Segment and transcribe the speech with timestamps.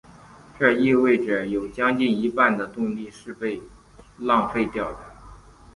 [0.57, 3.61] 这意味者有将近一半的动力是被
[4.17, 4.97] 浪费掉的。